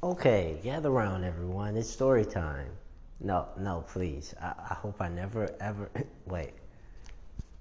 [0.00, 1.76] Okay, gather around, everyone.
[1.76, 2.70] It's story time.
[3.18, 4.32] No, no, please.
[4.40, 5.90] I, I hope I never, ever.
[6.26, 6.52] Wait.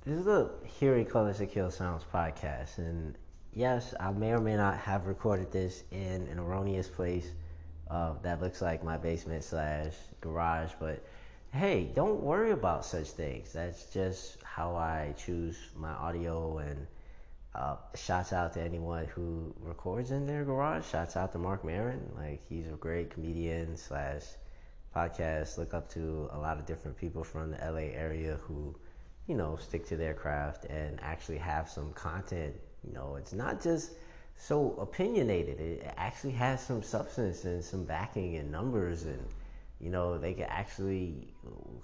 [0.06, 2.78] This is the Hearing Colors That Kill Sounds podcast.
[2.78, 3.18] And
[3.56, 7.32] yes, I may or may not have recorded this in an erroneous place
[7.90, 10.74] uh, that looks like my basement slash garage.
[10.80, 11.04] But
[11.54, 13.52] hey, don't worry about such things.
[13.52, 16.86] That's just how I choose my audio and
[17.58, 20.86] uh, shouts out to anyone who records in their garage.
[20.86, 22.12] Shouts out to Marc Maron.
[22.16, 24.24] Like he's a great comedian slash
[24.96, 25.58] podcast.
[25.58, 28.76] Look up to a lot of different people from the LA area who,
[29.26, 32.56] you know, stick to their craft and actually have some content.
[32.86, 33.94] You know, it's not just
[34.36, 35.60] so opinionated.
[35.60, 39.26] It actually has some substance and some backing and numbers and
[39.80, 41.28] you know they can actually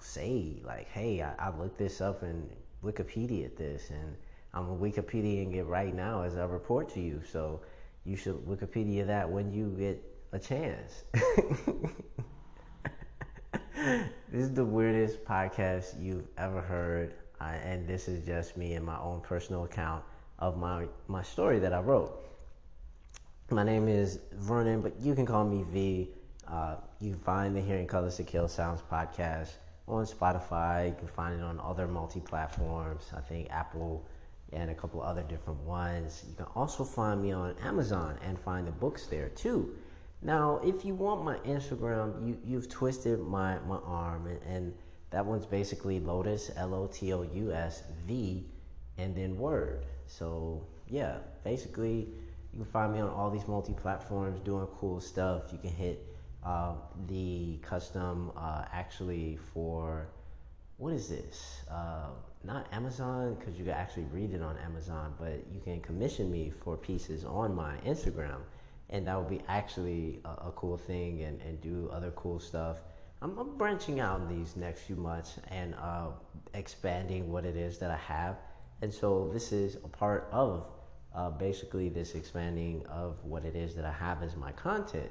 [0.00, 2.50] say like hey I, I looked this up and
[2.82, 4.16] wikipedia this and
[4.54, 7.20] I'm Wikipediaing it right now as I report to you.
[7.28, 7.60] So
[8.04, 10.00] you should Wikipedia that when you get
[10.32, 11.02] a chance.
[14.32, 18.86] this is the weirdest podcast you've ever heard, uh, and this is just me and
[18.86, 20.04] my own personal account
[20.38, 22.20] of my my story that I wrote.
[23.50, 26.10] My name is Vernon, but you can call me V.
[26.46, 29.50] Uh, you can find the Hearing Colors to Kill Sounds podcast
[29.88, 30.88] on Spotify.
[30.88, 33.10] You can find it on other multi platforms.
[33.16, 34.06] I think Apple
[34.52, 36.24] and a couple other different ones.
[36.28, 39.74] You can also find me on Amazon and find the books there too.
[40.22, 44.74] Now, if you want my Instagram, you, you've twisted my, my arm, and, and
[45.10, 48.46] that one's basically Lotus, L O T O U S V,
[48.96, 49.84] and then Word.
[50.06, 52.08] So, yeah, basically,
[52.52, 55.52] you can find me on all these multi platforms doing cool stuff.
[55.52, 56.06] You can hit
[56.44, 56.74] uh,
[57.06, 60.08] the custom uh, actually for
[60.76, 61.62] what is this?
[61.70, 62.08] Uh,
[62.44, 66.52] not Amazon because you can actually read it on Amazon, but you can commission me
[66.62, 68.40] for pieces on my Instagram,
[68.90, 72.78] and that would be actually a, a cool thing and, and do other cool stuff.
[73.22, 76.08] I'm, I'm, branching out in these next few months and uh,
[76.52, 78.36] expanding what it is that I have,
[78.82, 80.66] and so this is a part of
[81.14, 85.10] uh, basically this expanding of what it is that I have as my content.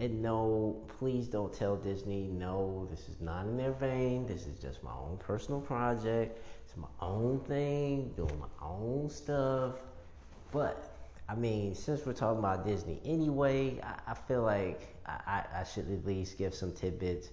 [0.00, 4.26] And no, please don't tell Disney, no, this is not in their vein.
[4.26, 6.40] This is just my own personal project.
[6.64, 9.74] It's my own thing, doing my own stuff.
[10.52, 10.96] But,
[11.28, 15.90] I mean, since we're talking about Disney anyway, I, I feel like I, I, should
[15.90, 17.30] at least give some tidbits.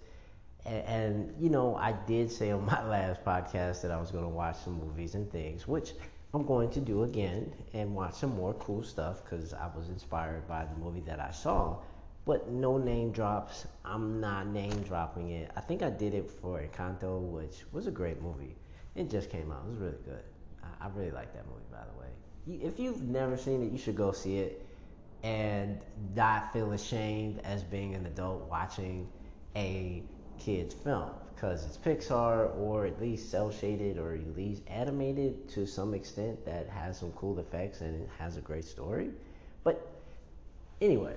[0.66, 4.24] And, and, you know, I did say on my last podcast that I was going
[4.24, 5.94] to watch some movies and things, which
[6.34, 10.48] I'm going to do again and watch some more cool stuff because I was inspired
[10.48, 11.78] by the movie that I saw
[12.26, 13.68] but no name drops.
[13.84, 15.52] I'm not name dropping it.
[15.56, 18.56] I think I did it for Encanto, which was a great movie.
[18.96, 19.64] It just came out.
[19.68, 20.24] It was really good.
[20.64, 22.66] I, I really like that movie, by the way.
[22.66, 24.66] If you've never seen it, you should go see it
[25.24, 25.80] and
[26.16, 29.08] not feel ashamed as being an adult watching
[29.56, 30.04] a
[30.38, 35.66] kid's film because it's Pixar or at least cel shaded or at least animated to
[35.66, 39.10] some extent that has some cool effects and it has a great story.
[39.64, 39.92] But
[40.80, 41.16] anyway,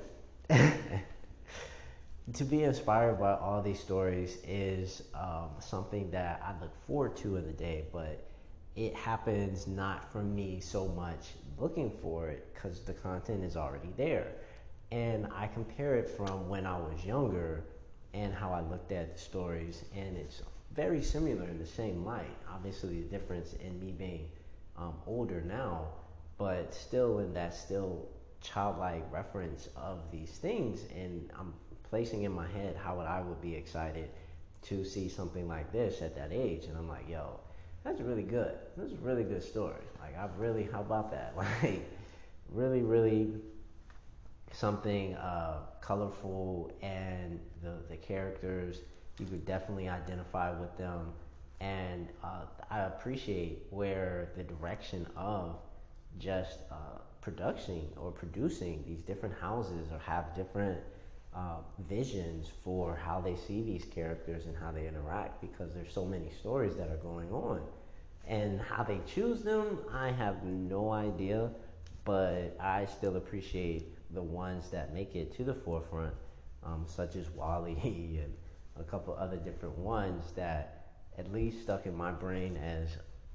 [2.34, 7.36] to be inspired by all these stories is um, something that I look forward to
[7.36, 8.24] in the day, but
[8.76, 13.92] it happens not for me so much looking for it because the content is already
[13.96, 14.28] there.
[14.90, 17.64] And I compare it from when I was younger
[18.14, 20.42] and how I looked at the stories, and it's
[20.74, 22.34] very similar in the same light.
[22.50, 24.28] Obviously, the difference in me being
[24.78, 25.88] um, older now,
[26.38, 28.08] but still in that still
[28.40, 31.52] childlike reference of these things, and I'm
[31.90, 34.10] placing in my head how would I would be excited
[34.62, 37.40] to see something like this at that age, and I'm like, yo,
[37.84, 38.54] that's really good.
[38.76, 39.82] That's a really good story.
[40.00, 41.34] Like, i've really, how about that?
[41.62, 41.88] Like,
[42.50, 43.30] really, really
[44.52, 48.80] something uh, colorful, and the the characters
[49.18, 51.12] you could definitely identify with them,
[51.60, 55.56] and uh, I appreciate where the direction of
[56.18, 60.78] just uh, production or producing these different houses or have different
[61.36, 66.06] uh, visions for how they see these characters and how they interact because there's so
[66.06, 67.60] many stories that are going on.
[68.26, 71.50] And how they choose them i have no idea
[72.04, 76.14] but i still appreciate the ones that make it to the forefront
[76.62, 78.34] um, such as WALL-E and
[78.78, 82.88] a couple other different ones that at least stuck in my brain as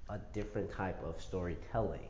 [0.09, 2.07] a different type of storytelling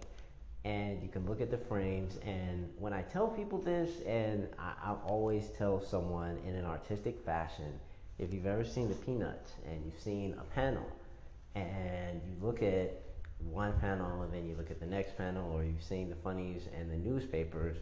[0.65, 2.17] and you can look at the frames.
[2.25, 7.23] And when I tell people this, and I, I always tell someone in an artistic
[7.25, 7.79] fashion,
[8.17, 10.85] if you've ever seen the Peanuts and you've seen a panel,
[11.55, 13.01] and you look at
[13.39, 16.67] one panel and then you look at the next panel, or you've seen the funnies
[16.77, 17.77] and the newspapers,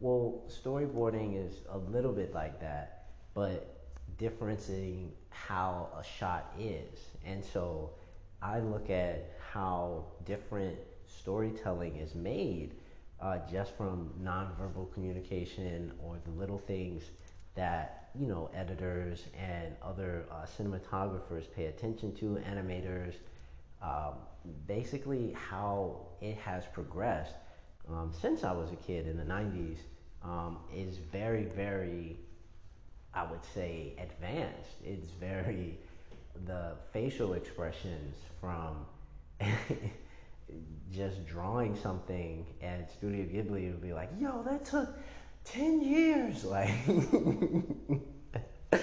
[0.00, 3.74] Well, storyboarding is a little bit like that, but
[4.18, 6.98] differencing how a shot is.
[7.24, 7.90] And so
[8.42, 10.76] I look at how different
[11.08, 12.74] storytelling is made
[13.20, 17.02] uh, just from nonverbal communication or the little things
[17.54, 23.14] that you know editors and other uh, cinematographers pay attention to, animators,
[23.82, 24.14] um,
[24.66, 27.34] basically how it has progressed
[27.90, 29.78] um, since I was a kid in the 90s
[30.22, 32.16] um, is very, very,
[33.14, 34.76] I would say, advanced.
[34.84, 35.78] It's very,
[36.46, 38.84] the facial expressions from
[40.98, 44.88] just drawing something at Studio Ghibli would be like, yo, that took
[45.44, 46.44] 10 years.
[48.70, 48.80] Like,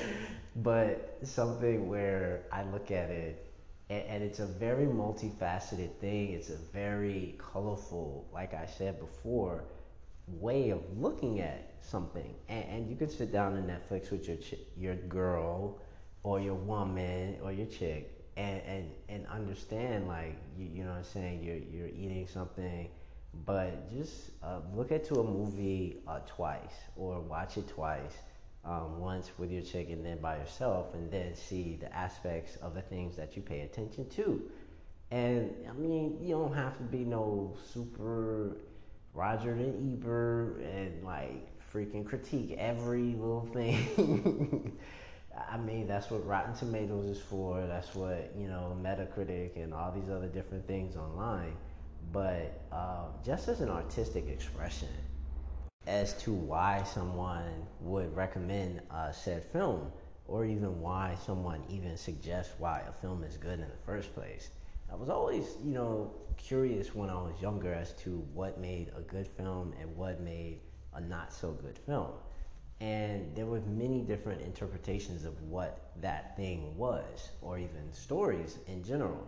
[0.55, 3.53] but something where I look at it
[3.89, 6.31] and, and, it's a very multifaceted thing.
[6.31, 9.65] It's a very colorful, like I said before,
[10.27, 12.33] way of looking at something.
[12.47, 15.81] And, and you can sit down on Netflix with your ch- your girl
[16.23, 20.97] or your woman or your chick and, and, and understand like you, you know what
[20.97, 22.89] I'm saying you're you're eating something
[23.45, 28.13] but just uh, look at to a movie uh, twice or watch it twice
[28.65, 32.73] um, once with your chick and then by yourself, and then see the aspects of
[32.73, 34.41] the things that you pay attention to.
[35.11, 38.57] And I mean, you don't have to be no super
[39.13, 44.77] Roger and Ebert and like freaking critique every little thing.
[45.37, 47.65] I mean, that's what Rotten Tomatoes is for.
[47.67, 51.55] That's what, you know, Metacritic and all these other different things online.
[52.11, 54.89] But uh, just as an artistic expression,
[55.87, 59.91] as to why someone would recommend a said film
[60.27, 64.49] or even why someone even suggests why a film is good in the first place.
[64.91, 69.01] I was always, you know, curious when I was younger as to what made a
[69.01, 70.61] good film and what made
[70.93, 72.11] a not so good film.
[72.81, 78.83] And there were many different interpretations of what that thing was, or even stories in
[78.83, 79.27] general.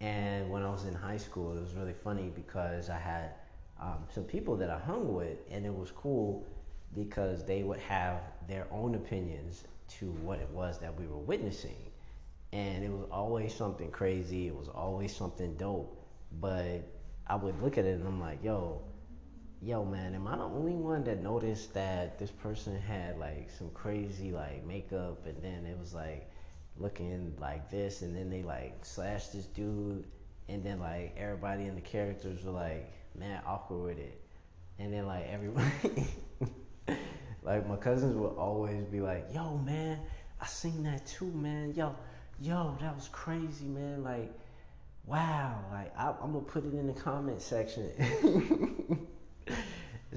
[0.00, 3.32] And when I was in high school, it was really funny because I had
[3.80, 6.46] um, some people that I hung with, and it was cool
[6.94, 9.64] because they would have their own opinions
[9.98, 11.76] to what it was that we were witnessing.
[12.52, 15.94] And it was always something crazy, it was always something dope.
[16.40, 16.82] But
[17.26, 18.82] I would look at it and I'm like, yo,
[19.60, 23.70] yo, man, am I the only one that noticed that this person had like some
[23.70, 26.30] crazy like makeup and then it was like
[26.76, 30.04] looking like this and then they like slashed this dude
[30.48, 34.20] and then like everybody in the characters were like man awkward with it.
[34.78, 36.06] And then like everybody,
[37.42, 39.98] like my cousins would always be like, "Yo, man,
[40.40, 41.74] I seen that too, man.
[41.74, 41.96] Yo,
[42.40, 44.04] yo, that was crazy, man.
[44.04, 44.32] Like,
[45.04, 45.64] wow.
[45.72, 47.90] Like, I, am gonna put it in the comment section."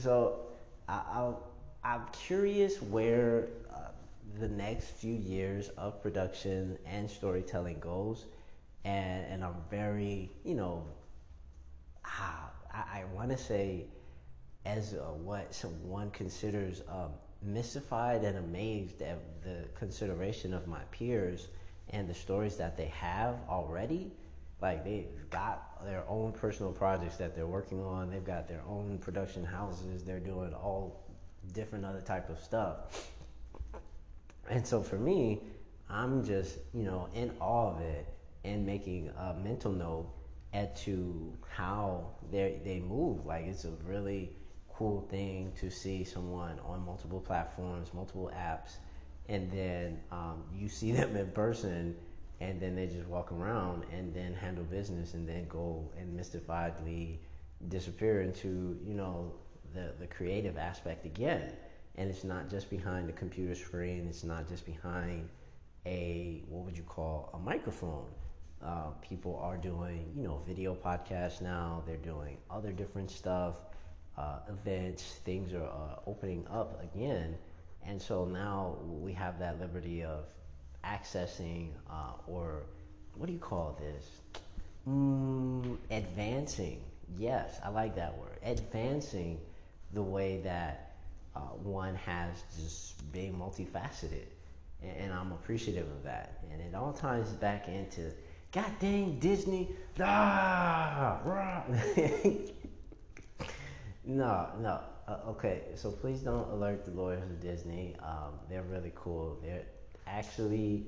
[0.01, 0.39] so,
[0.87, 1.33] I,
[1.83, 3.89] I, am curious where uh,
[4.39, 8.25] the next few years of production and storytelling goes,
[8.83, 10.83] and and I'm very, you know,
[12.05, 13.85] ah, I, I want to say,
[14.65, 17.11] as uh, what someone considers um,
[17.43, 21.47] mystified and amazed at the consideration of my peers
[21.89, 24.11] and the stories that they have already.
[24.61, 28.11] Like they've got their own personal projects that they're working on.
[28.11, 30.03] They've got their own production houses.
[30.03, 31.03] They're doing all
[31.53, 33.09] different other type of stuff.
[34.49, 35.41] And so for me,
[35.89, 38.07] I'm just you know in awe of it
[38.43, 40.07] and making a mental note
[40.53, 43.25] as to how they they move.
[43.25, 44.35] Like it's a really
[44.73, 48.77] cool thing to see someone on multiple platforms, multiple apps,
[49.29, 51.95] and then um, you see them in person,
[52.41, 57.19] and then they just walk around and then handle business, and then go and mystifiedly
[57.69, 59.31] disappear into you know
[59.73, 61.53] the the creative aspect again.
[61.95, 64.07] And it's not just behind the computer screen.
[64.09, 65.29] It's not just behind
[65.85, 68.07] a what would you call a microphone
[68.63, 71.83] uh, people are doing, you know, video podcasts now.
[71.85, 73.55] They're doing other different stuff,
[74.17, 75.19] uh, events.
[75.25, 77.35] Things are uh, opening up again,
[77.85, 80.25] and so now we have that liberty of
[80.85, 82.63] accessing, uh, or
[83.15, 84.05] what do you call this?
[84.87, 86.81] Mm, advancing.
[87.17, 88.39] Yes, I like that word.
[88.43, 89.39] Advancing
[89.93, 90.95] the way that
[91.35, 94.25] uh, one has just being multifaceted,
[94.81, 96.39] and, and I'm appreciative of that.
[96.51, 98.11] And it all ties back into
[98.51, 99.69] God dang Disney.
[99.99, 101.21] Ah,
[104.03, 104.79] no, no.
[105.07, 107.95] Uh, okay, so please don't alert the lawyers of Disney.
[108.01, 109.39] Um, they're really cool.
[109.43, 109.63] They're
[110.07, 110.87] actually,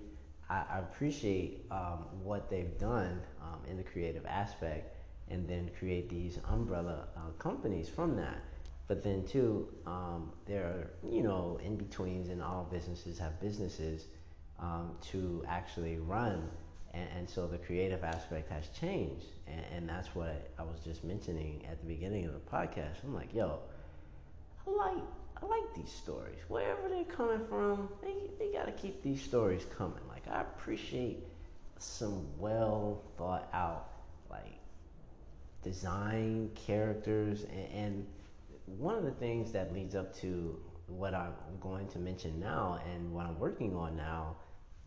[0.49, 4.95] I, appreciate um, what they've done um, in the creative aspect
[5.29, 8.43] and then create these umbrella uh, companies from that.
[8.87, 14.05] But then too, um, there are you know in betweens, and all businesses have businesses
[14.59, 16.49] um, to actually run,
[16.93, 21.03] and, and, so the creative aspect has changed, and, and that's what I was just
[21.03, 23.03] mentioning at the beginning of the podcast.
[23.03, 23.59] I'm like, yo,
[24.67, 25.03] I like
[25.43, 26.39] I like these stories.
[26.47, 29.99] Wherever they're coming from, they, they got to keep these stories coming.
[30.07, 31.27] Like, I appreciate
[31.79, 33.89] some well thought out,
[34.29, 34.59] like,
[35.63, 37.43] design characters.
[37.43, 38.07] And, and,
[38.65, 43.11] one of the things that leads up to what I'm going to mention now and
[43.11, 44.37] what I'm working on now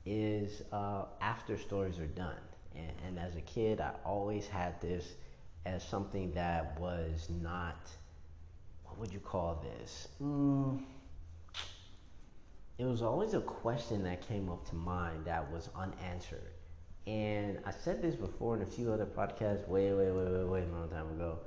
[0.06, 2.40] is uh, after stories are done.
[2.74, 5.04] And, and as a kid, I always had this
[5.66, 7.90] as something that was not
[8.88, 10.08] what would you call this?
[10.22, 10.80] Mm,
[12.78, 16.52] it was always a question that came up to mind that was unanswered.
[17.06, 20.62] And I said this before in a few other podcasts, way, way, way, way, way,
[20.62, 21.38] a long time ago.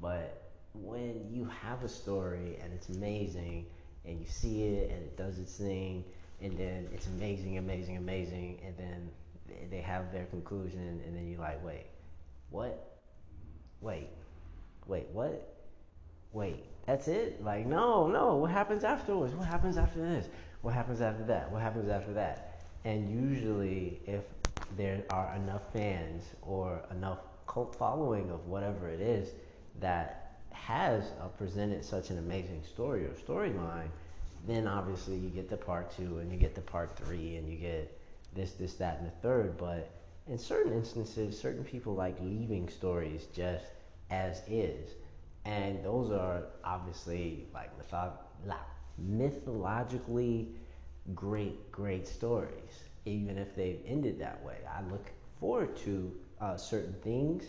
[0.00, 0.42] But
[0.74, 3.66] when you have a story and it's amazing,
[4.04, 6.04] and you see it and it does its thing,
[6.40, 9.10] and then it's amazing, amazing, amazing, and then
[9.70, 11.86] they have their conclusion, and then you're like, wait,
[12.50, 12.98] what?
[13.80, 14.08] Wait,
[14.86, 15.56] wait, what?
[16.32, 17.42] Wait, that's it?
[17.42, 18.36] Like, no, no.
[18.36, 19.34] What happens afterwards?
[19.34, 20.28] What happens after this?
[20.62, 21.50] What happens after that?
[21.50, 22.62] What happens after that?
[22.84, 24.22] And usually, if
[24.76, 29.30] there are enough fans or enough cult following of whatever it is
[29.80, 33.88] that has uh, presented such an amazing story or storyline,
[34.46, 37.56] then obviously you get the part two and you get the part three and you
[37.56, 37.98] get
[38.34, 39.58] this, this, that, and the third.
[39.58, 39.90] But
[40.28, 43.66] in certain instances, certain people like leaving stories just
[44.10, 44.90] as is
[45.46, 47.70] and those are obviously like
[48.98, 50.48] mythologically
[51.14, 54.58] great, great stories, even if they've ended that way.
[54.68, 57.44] I look forward to uh, certain things,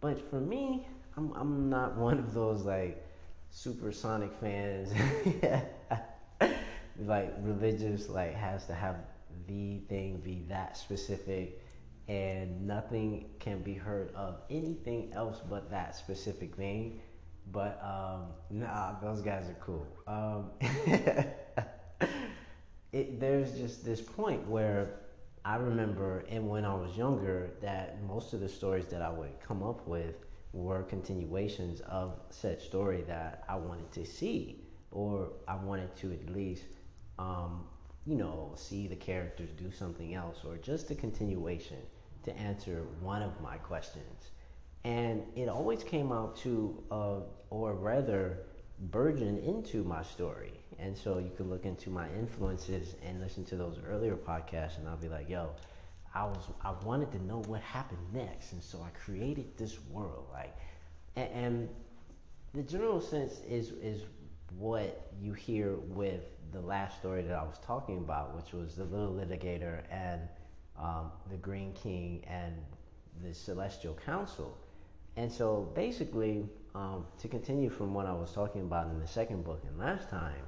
[0.00, 3.04] but for me, I'm, I'm not one of those like
[3.50, 4.92] supersonic fans.
[6.98, 8.96] like religious, like has to have
[9.46, 11.62] the thing be that specific
[12.08, 17.00] and nothing can be heard of anything else but that specific thing
[17.52, 19.86] but um, nah, those guys are cool.
[20.06, 20.50] Um,
[22.92, 25.00] it, there's just this point where
[25.44, 29.40] I remember, and when I was younger, that most of the stories that I would
[29.40, 30.16] come up with
[30.52, 36.28] were continuations of said story that I wanted to see, or I wanted to at
[36.34, 36.64] least,
[37.18, 37.64] um,
[38.04, 41.78] you know, see the characters do something else, or just a continuation
[42.24, 44.30] to answer one of my questions
[44.84, 47.20] and it always came out to, uh,
[47.50, 48.38] or rather,
[48.78, 50.52] burgeon into my story.
[50.78, 54.88] And so you can look into my influences and listen to those earlier podcasts, and
[54.88, 55.50] I'll be like, yo,
[56.14, 60.26] I was I wanted to know what happened next, and so I created this world.
[60.32, 60.56] Like,
[61.16, 61.68] and, and
[62.54, 64.02] the general sense is is
[64.56, 66.22] what you hear with
[66.52, 70.22] the last story that I was talking about, which was the little litigator and
[70.76, 72.54] um, the Green King and
[73.22, 74.56] the Celestial Council.
[75.16, 79.44] And so basically, um, to continue from what I was talking about in the second
[79.44, 80.42] book and last time,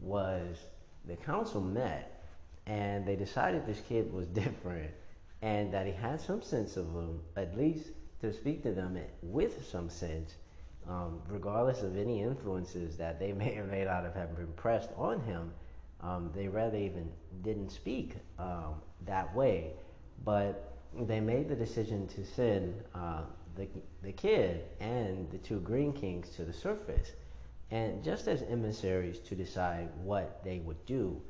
[0.00, 0.58] was
[1.04, 2.24] the council met
[2.66, 4.90] and they decided this kid was different
[5.42, 9.66] and that he had some sense of them, at least to speak to them with
[9.68, 10.34] some sense,
[10.88, 15.20] um, regardless of any influences that they may or may not have been pressed on
[15.20, 15.52] him.
[16.00, 17.10] Um, they rather even
[17.42, 18.74] didn't speak um,
[19.04, 19.72] that way,
[20.24, 23.22] but they made the decision to send uh,
[23.58, 23.68] the,
[24.02, 27.12] the kid and the two Green Kings to the surface,
[27.70, 31.20] and just as emissaries to decide what they would do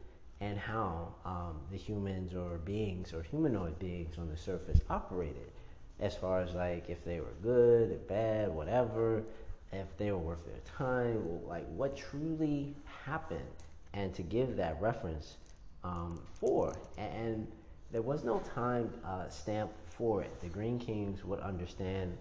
[0.41, 5.51] and how um, the humans or beings or humanoid beings on the surface operated,
[5.99, 9.25] as far as like if they were good or bad, whatever,
[9.73, 13.41] if they were worth their time, like what truly happened,
[13.95, 15.39] and to give that reference
[15.83, 16.77] um, for.
[16.97, 17.49] And
[17.91, 20.41] there was no time uh, stamp for it.
[20.41, 22.17] The Green Kings would understand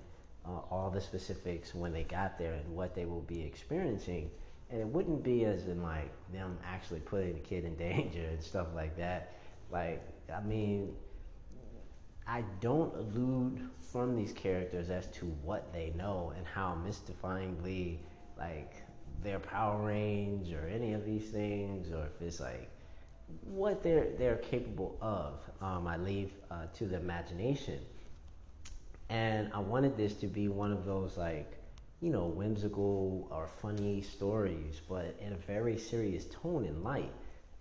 [0.46, 4.30] uh, all the specifics when they got there and what they will be experiencing.
[4.70, 8.42] And it wouldn't be as in like them actually putting the kid in danger and
[8.42, 9.34] stuff like that.
[9.70, 10.02] Like,
[10.34, 10.96] I mean,
[12.26, 17.98] I don't allude from these characters as to what they know and how mystifyingly,
[18.38, 18.76] like,
[19.24, 22.70] their power range or any of these things, or if it's like
[23.44, 25.40] what they're they're capable of.
[25.62, 27.80] Um, I leave uh, to the imagination,
[29.10, 31.58] and I wanted this to be one of those like
[32.02, 37.12] you know whimsical or funny stories, but in a very serious tone and light.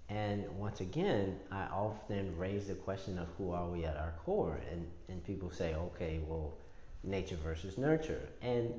[0.09, 4.61] And once again, I often raise the question of who are we at our core,
[4.71, 6.55] and and people say, okay, well,
[7.03, 8.73] nature versus nurture, and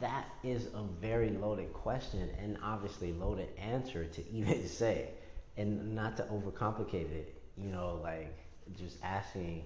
[0.00, 5.10] that is a very loaded question and obviously loaded answer to even say.
[5.56, 8.36] And not to overcomplicate it, you know, like
[8.76, 9.64] just asking,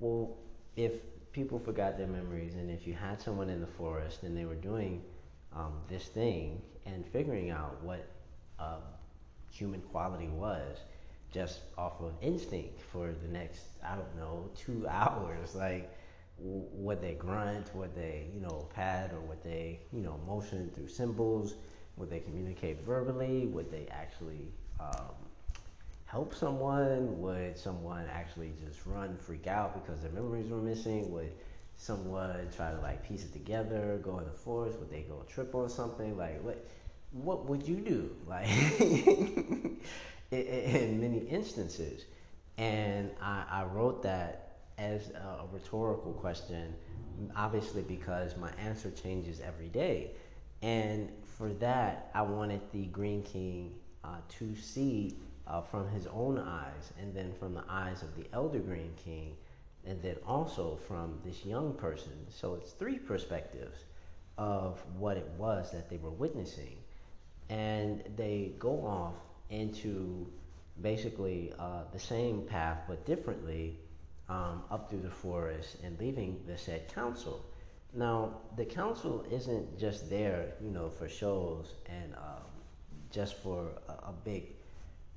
[0.00, 0.36] well,
[0.76, 0.92] if
[1.32, 4.54] people forgot their memories and if you had someone in the forest and they were
[4.54, 5.02] doing
[5.54, 8.08] um, this thing and figuring out what
[8.58, 8.80] uh,
[9.50, 10.78] human quality was
[11.30, 15.92] just off of instinct for the next, I don't know, two hours, like,
[16.38, 20.88] what they grunt, what they, you know, pad, or what they, you know, motion through
[20.88, 21.56] symbols,
[21.96, 25.12] would they communicate verbally, would they actually um,
[26.06, 31.32] help someone, would someone actually just run, freak out because their memories were missing, would
[31.76, 35.54] someone try to like piece it together, go in the forest, would they go trip
[35.54, 36.64] on something, like what,
[37.12, 38.48] what would you do, like,
[40.30, 42.04] in, many instances,
[42.56, 46.74] and I, I wrote that as a rhetorical question,
[47.36, 50.12] obviously because my answer changes every day.
[50.62, 53.74] And for that, I wanted the Green King
[54.04, 58.26] uh, to see uh, from his own eyes, and then from the eyes of the
[58.32, 59.34] Elder Green King,
[59.86, 62.12] and then also from this young person.
[62.28, 63.84] So it's three perspectives
[64.36, 66.76] of what it was that they were witnessing.
[67.48, 69.14] And they go off
[69.50, 70.26] into
[70.80, 73.78] basically uh, the same path but differently
[74.28, 77.44] um, up through the forest and leaving the said council.
[77.94, 82.42] Now, the council isn't just there, you know, for shows and um,
[83.18, 84.44] just for a, a big,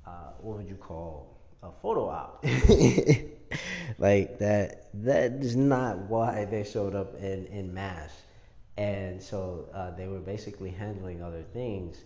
[0.04, 2.44] uh, what would you call, a photo op.
[3.98, 8.10] like that, that is not why they showed up in, in mass.
[8.76, 11.98] And so uh, they were basically handling other things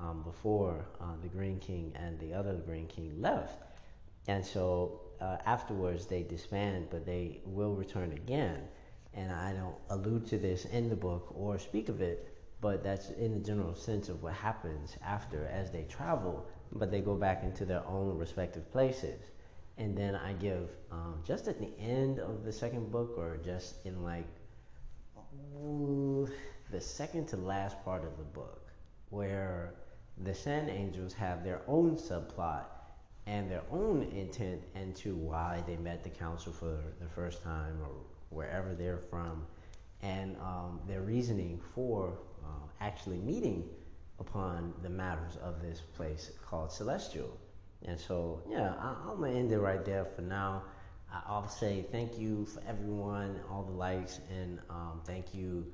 [0.00, 3.62] um, before uh, the Green King and the other Green King left.
[4.26, 8.62] And so uh, afterwards they disband, but they will return again.
[9.12, 12.34] And I don't allude to this in the book or speak of it,
[12.64, 17.02] but that's in the general sense of what happens after as they travel, but they
[17.02, 19.20] go back into their own respective places.
[19.76, 23.84] And then I give um, just at the end of the second book, or just
[23.84, 24.24] in like
[26.70, 28.70] the second to last part of the book,
[29.10, 29.74] where
[30.22, 32.64] the Sand Angels have their own subplot
[33.26, 37.90] and their own intent into why they met the council for the first time or
[38.30, 39.42] wherever they're from,
[40.00, 43.68] and um, their reasoning for uh, actually meeting
[44.20, 47.38] upon the matters of this place called Celestial.
[47.86, 50.62] And so, yeah, I, am gonna end it right there for now.
[51.26, 55.66] I'll say thank you for everyone, all the likes, and um, thank you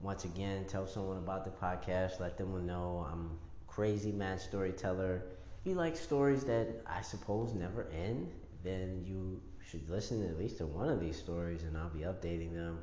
[0.00, 0.64] once again.
[0.66, 2.20] Tell someone about the podcast.
[2.20, 5.22] Let them know I'm crazy mad storyteller
[5.60, 8.32] If you like stories that I suppose never end,
[8.64, 12.54] then you should listen at least to one of these stories, and I'll be updating
[12.54, 12.80] them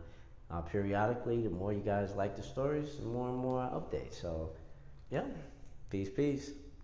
[0.56, 1.42] uh, periodically.
[1.42, 4.14] The more you guys like the stories, the more and more I update.
[4.14, 4.52] So,
[5.12, 5.24] yeah,
[5.90, 6.52] peace, peace.